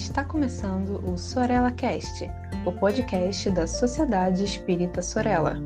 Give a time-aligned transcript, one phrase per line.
[0.00, 2.24] Está começando o Sorella Cast,
[2.64, 5.56] o podcast da Sociedade Espírita Sorella.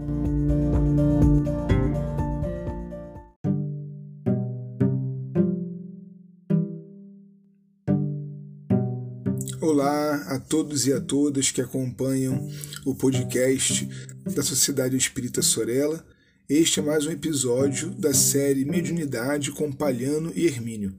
[9.62, 12.46] Olá a todos e a todas que acompanham
[12.84, 13.88] o podcast
[14.34, 16.04] da Sociedade Espírita Sorella.
[16.46, 20.94] Este é mais um episódio da série Mediunidade com Palhano e Hermínio.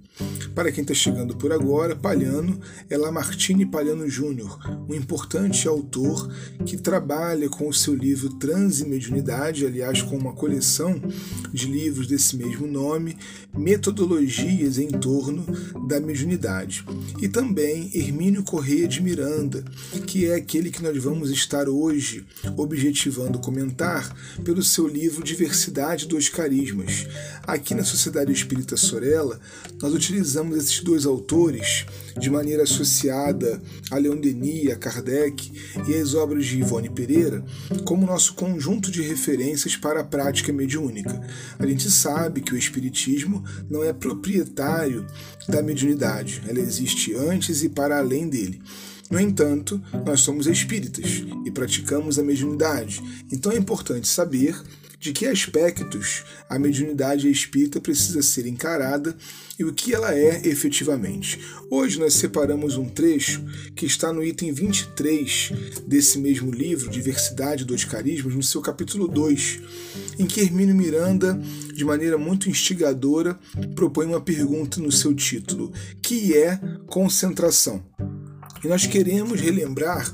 [0.56, 2.60] Para quem está chegando por agora, Palhano
[2.90, 4.58] é Lamartine Palhano Júnior,
[4.90, 6.34] um importante autor
[6.66, 11.00] que trabalha com o seu livro Transe e Mediunidade, aliás, com uma coleção
[11.54, 13.18] de livros desse mesmo nome,
[13.54, 15.46] metodologias em torno
[15.88, 16.86] da mediunidade.
[17.22, 19.64] E também Hermínio Correia de Miranda,
[20.08, 22.26] que é aquele que nós vamos estar hoje
[22.58, 27.06] objetivando comentar pelo seu livro Diversidade dos Carismas.
[27.46, 29.38] Aqui na Sociedade Espírita Sorella,
[29.82, 31.86] nós utilizamos esses dois autores
[32.18, 33.62] de maneira associada
[33.92, 35.52] a Leon Denis, a Kardec
[35.90, 37.44] e as obras de Ivone Pereira
[37.84, 41.22] como nosso conjunto de referências para a prática mediúnica.
[41.60, 45.06] A gente sabe que o Espiritismo não é proprietário
[45.50, 48.62] da mediunidade, ela existe antes e para além dele.
[49.12, 54.56] No entanto, nós somos espíritas e praticamos a mediunidade, então é importante saber
[55.06, 59.16] de que aspectos a mediunidade espírita precisa ser encarada
[59.60, 61.40] e o que ela é efetivamente.
[61.70, 63.46] Hoje nós separamos um trecho
[63.76, 65.52] que está no item 23
[65.86, 69.60] desse mesmo livro, Diversidade dos Carismas, no seu capítulo 2,
[70.18, 71.40] em que Hermínio Miranda,
[71.72, 73.40] de maneira muito instigadora,
[73.76, 77.86] propõe uma pergunta no seu título: que é concentração?
[78.64, 80.12] E nós queremos relembrar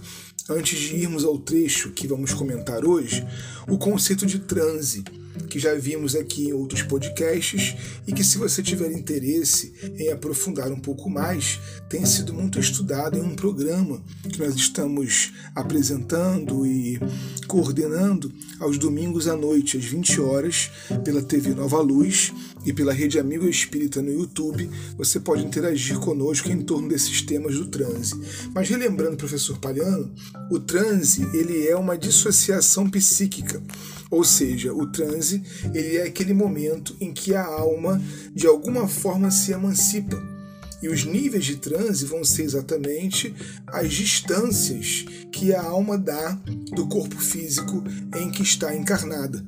[0.51, 3.25] antes de irmos ao trecho que vamos comentar hoje,
[3.67, 5.03] o conceito de transe,
[5.49, 7.75] que já vimos aqui em outros podcasts
[8.07, 13.17] e que, se você tiver interesse em aprofundar um pouco mais, tem sido muito estudado
[13.17, 16.99] em um programa que nós estamos apresentando e
[17.47, 20.69] coordenando aos domingos à noite, às 20 horas,
[21.03, 22.33] pela TV Nova Luz
[22.65, 24.69] e pela Rede Amigo Espírita no YouTube.
[24.97, 28.19] Você pode interagir conosco em torno desses temas do transe.
[28.53, 30.13] Mas relembrando, professor Palhano,
[30.49, 33.61] o transe ele é uma dissociação psíquica
[34.11, 35.41] ou seja, o transe
[35.73, 37.99] ele é aquele momento em que a alma
[38.35, 40.21] de alguma forma se emancipa.
[40.83, 43.33] E os níveis de transe vão ser exatamente
[43.67, 46.31] as distâncias que a alma dá
[46.73, 47.83] do corpo físico
[48.17, 49.45] em que está encarnada.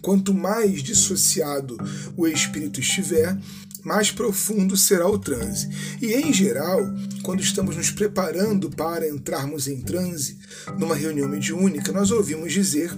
[0.00, 1.76] Quanto mais dissociado
[2.16, 3.36] o espírito estiver,
[3.84, 5.68] mais profundo será o transe.
[6.00, 6.80] E em geral,
[7.22, 10.38] quando estamos nos preparando para entrarmos em transe,
[10.78, 12.90] numa reunião mediúnica, nós ouvimos dizer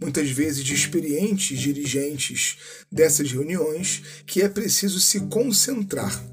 [0.00, 2.56] muitas vezes de experientes dirigentes
[2.90, 6.31] dessas reuniões, que é preciso se concentrar.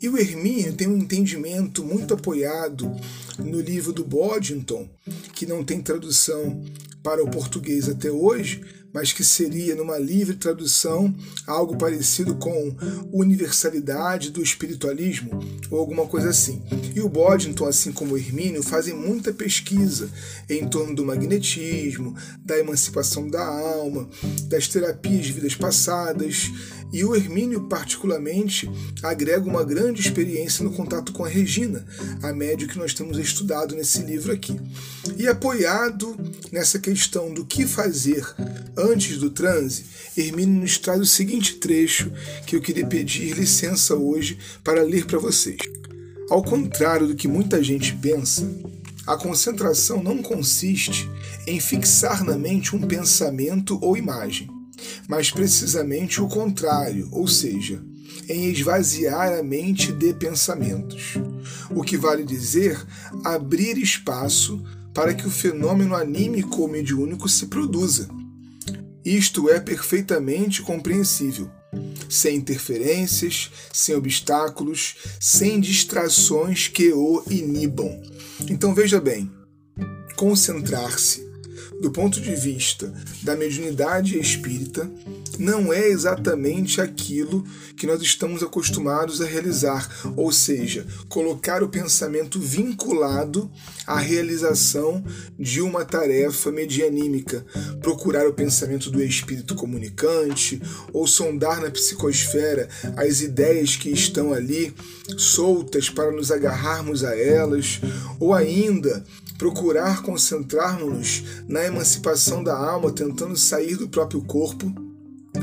[0.00, 2.90] E o Hermínio tem um entendimento muito apoiado
[3.38, 4.88] no livro do Boddington,
[5.34, 6.64] que não tem tradução
[7.02, 8.62] para o português até hoje,
[8.92, 11.14] mas que seria, numa livre tradução,
[11.46, 12.74] algo parecido com
[13.12, 15.40] universalidade do espiritualismo
[15.70, 16.62] ou alguma coisa assim.
[16.94, 20.10] E o Boddington, assim como o Hermínio, fazem muita pesquisa
[20.48, 22.14] em torno do magnetismo,
[22.44, 24.08] da emancipação da alma,
[24.48, 26.50] das terapias de vidas passadas.
[26.92, 28.68] E o Hermínio, particularmente,
[29.02, 31.86] agrega uma grande experiência no contato com a Regina,
[32.20, 34.58] a médio que nós temos estudado nesse livro aqui.
[35.16, 36.16] E apoiado
[36.50, 38.26] nessa questão do que fazer
[38.82, 39.84] Antes do transe,
[40.16, 42.10] Hermínio nos traz o seguinte trecho
[42.46, 45.58] que eu queria pedir licença hoje para ler para vocês.
[46.30, 48.50] Ao contrário do que muita gente pensa,
[49.06, 51.10] a concentração não consiste
[51.46, 54.48] em fixar na mente um pensamento ou imagem,
[55.06, 57.82] mas precisamente o contrário, ou seja,
[58.30, 61.16] em esvaziar a mente de pensamentos.
[61.68, 62.82] O que vale dizer
[63.24, 64.64] abrir espaço
[64.94, 68.08] para que o fenômeno anímico ou mediúnico se produza
[69.04, 71.50] isto é perfeitamente compreensível,
[72.08, 78.02] sem interferências, sem obstáculos, sem distrações que o inibam.
[78.48, 79.30] Então veja bem,
[80.16, 81.29] concentrar-se
[81.80, 82.92] do ponto de vista
[83.22, 84.90] da mediunidade espírita,
[85.38, 87.42] não é exatamente aquilo
[87.74, 93.50] que nós estamos acostumados a realizar, ou seja, colocar o pensamento vinculado
[93.86, 95.02] à realização
[95.38, 97.44] de uma tarefa medianímica,
[97.80, 100.60] procurar o pensamento do espírito comunicante
[100.92, 104.74] ou sondar na psicosfera as ideias que estão ali
[105.16, 107.80] soltas para nos agarrarmos a elas,
[108.18, 109.02] ou ainda
[109.40, 114.70] procurar concentrar-nos na emancipação da alma, tentando sair do próprio corpo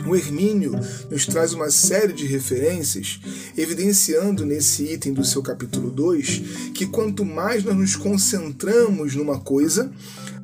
[0.07, 0.73] O Hermínio
[1.09, 3.19] nos traz uma série de referências,
[3.57, 9.91] evidenciando nesse item do seu capítulo 2 que quanto mais nós nos concentramos numa coisa,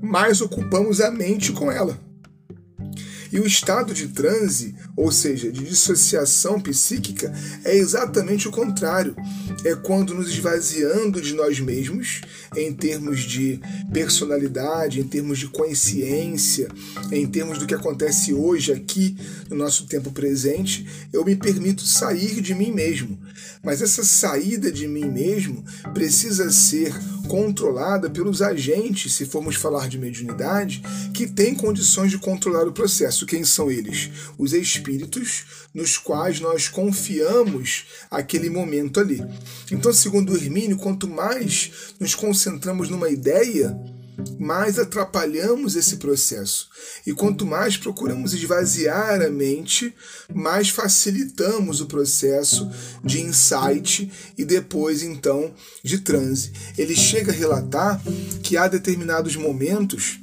[0.02, 2.00] mais ocupamos a mente com ela.
[3.34, 7.34] E o estado de transe, ou seja, de dissociação psíquica,
[7.66, 9.16] é exatamente o contrário.
[9.66, 12.22] É quando nos esvaziando de nós mesmos,
[12.56, 13.60] em termos de
[13.92, 16.68] personalidade, em termos de consciência,
[17.12, 19.18] em termos do que acontece hoje aqui
[19.50, 23.18] no nosso tempo presente, eu me permito sair de mim mesmo.
[23.64, 26.94] Mas essa saída de mim mesmo precisa ser
[27.28, 30.84] controlada pelos agentes, se formos falar de mediunidade,
[31.14, 33.26] que têm condições de controlar o processo.
[33.26, 34.10] Quem são eles?
[34.38, 39.24] Os espíritos nos quais nós confiamos aquele momento ali.
[39.72, 43.78] Então, segundo Hermínio, quanto mais nos concentramos numa ideia,
[44.40, 46.70] mais atrapalhamos esse processo.
[47.06, 49.94] E quanto mais procuramos esvaziar a mente,
[50.34, 52.70] mais facilitamos o processo
[53.04, 56.52] de insight e depois então de transe.
[56.78, 58.02] Ele chega a relatar
[58.42, 60.20] que há determinados momentos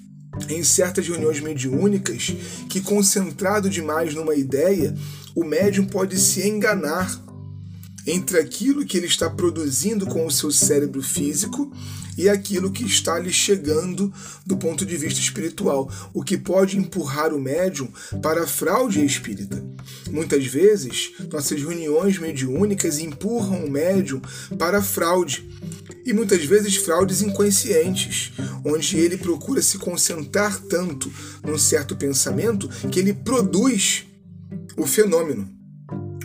[0.48, 2.34] em certas reuniões mediúnicas
[2.68, 4.94] que concentrado demais numa ideia,
[5.34, 7.20] o médium pode se enganar
[8.06, 11.72] entre aquilo que ele está produzindo com o seu cérebro físico
[12.16, 14.12] e aquilo que está lhe chegando
[14.44, 17.88] do ponto de vista espiritual, o que pode empurrar o médium
[18.22, 19.64] para a fraude espírita.
[20.10, 24.20] Muitas vezes, nossas reuniões mediúnicas empurram o médium
[24.58, 25.48] para a fraude,
[26.04, 28.32] e muitas vezes fraudes inconscientes,
[28.64, 31.10] onde ele procura se concentrar tanto
[31.42, 34.04] num certo pensamento que ele produz
[34.76, 35.59] o fenômeno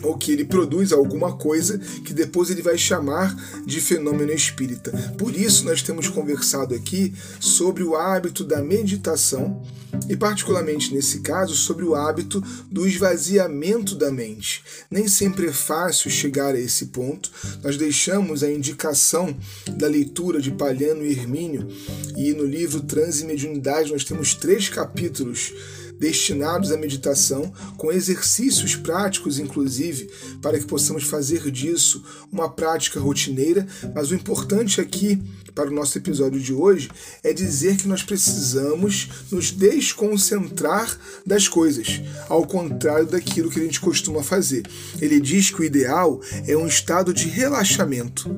[0.02, 3.34] ou que ele produz alguma coisa que depois ele vai chamar
[3.64, 4.90] de fenômeno espírita.
[5.18, 9.62] Por isso nós temos conversado aqui sobre o hábito da meditação
[10.08, 14.62] e particularmente nesse caso sobre o hábito do esvaziamento da mente.
[14.90, 17.30] Nem sempre é fácil chegar a esse ponto.
[17.62, 19.36] Nós deixamos a indicação
[19.76, 21.68] da leitura de Palhano e Hermínio
[22.16, 25.52] e no livro Trans e Mediunidade nós temos três capítulos
[25.98, 30.10] destinados à meditação, com exercícios práticos, inclusive,
[30.40, 33.66] para que possamos fazer disso uma prática rotineira.
[33.94, 35.22] Mas o importante aqui,
[35.54, 36.90] para o nosso episódio de hoje,
[37.22, 43.80] é dizer que nós precisamos nos desconcentrar das coisas, ao contrário daquilo que a gente
[43.80, 44.62] costuma fazer.
[45.00, 48.30] Ele diz que o ideal é um estado de relaxamento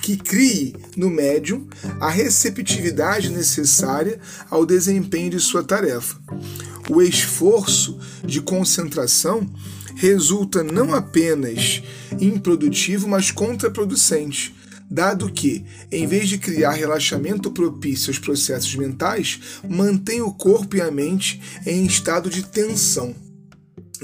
[0.00, 1.66] que crie no médium
[2.00, 4.18] a receptividade necessária
[4.50, 6.18] ao desempenho de sua tarefa
[6.90, 9.48] o esforço de concentração
[9.96, 11.82] resulta não apenas
[12.20, 14.54] improdutivo, mas contraproducente,
[14.90, 20.80] dado que, em vez de criar relaxamento propício aos processos mentais, mantém o corpo e
[20.80, 23.14] a mente em estado de tensão.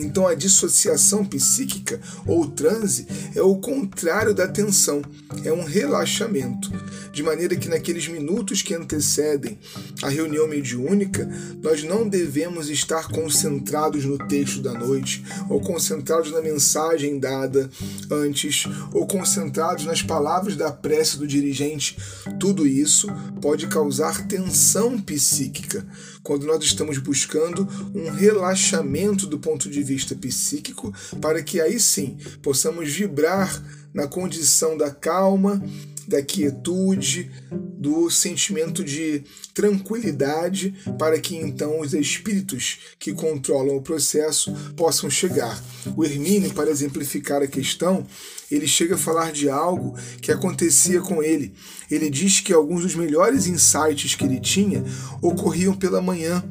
[0.00, 5.02] Então, a dissociação psíquica ou transe é o contrário da tensão,
[5.44, 6.70] é um relaxamento.
[7.12, 9.58] De maneira que, naqueles minutos que antecedem
[10.02, 11.28] a reunião mediúnica,
[11.62, 17.68] nós não devemos estar concentrados no texto da noite, ou concentrados na mensagem dada
[18.10, 21.96] antes, ou concentrados nas palavras da prece do dirigente.
[22.38, 23.08] Tudo isso
[23.40, 25.86] pode causar tensão psíquica,
[26.22, 32.16] quando nós estamos buscando um relaxamento do ponto de vista psíquico, para que aí sim
[32.42, 35.62] possamos vibrar na condição da calma,
[36.06, 39.22] da quietude, do sentimento de
[39.54, 45.62] tranquilidade, para que então os espíritos que controlam o processo possam chegar.
[45.96, 48.06] O Hermínio, para exemplificar a questão,
[48.50, 51.54] ele chega a falar de algo que acontecia com ele.
[51.88, 54.84] Ele diz que alguns dos melhores insights que ele tinha
[55.22, 56.42] ocorriam pela manhã,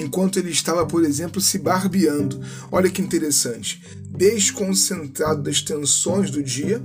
[0.00, 2.40] enquanto ele estava, por exemplo, se barbeando.
[2.72, 3.82] Olha que interessante.
[4.08, 6.82] Desconcentrado das tensões do dia,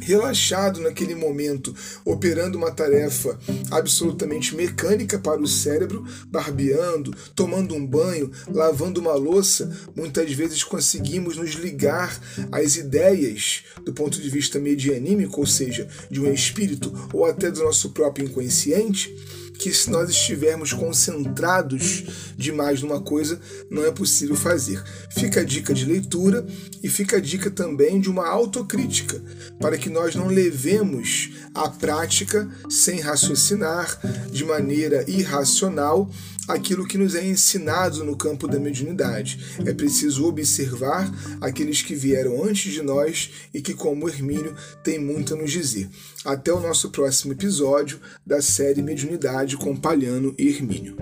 [0.00, 3.38] relaxado naquele momento, operando uma tarefa
[3.70, 11.36] absolutamente mecânica para o cérebro, barbeando, tomando um banho, lavando uma louça, muitas vezes conseguimos
[11.36, 12.18] nos ligar
[12.50, 17.62] às ideias do ponto de vista medianímico, ou seja, de um espírito ou até do
[17.62, 19.14] nosso próprio inconsciente
[19.58, 22.04] que se nós estivermos concentrados
[22.36, 23.40] demais numa coisa,
[23.70, 24.82] não é possível fazer.
[25.10, 26.46] Fica a dica de leitura
[26.82, 29.20] e fica a dica também de uma autocrítica,
[29.60, 36.10] para que nós não levemos a prática sem raciocinar, de maneira irracional,
[36.48, 39.38] aquilo que nos é ensinado no campo da mediunidade.
[39.64, 45.34] É preciso observar aqueles que vieram antes de nós e que, como Hermínio, tem muito
[45.34, 45.88] a nos dizer.
[46.24, 50.96] Até o nosso próximo episódio da série Mediunidade amizade com Palhano e Hermínio.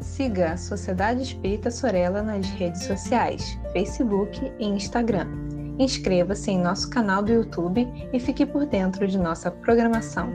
[0.00, 5.26] Siga a Sociedade Espírita Sorella nas redes sociais, Facebook e Instagram.
[5.78, 10.28] Inscreva-se em nosso canal do YouTube e fique por dentro de nossa programação.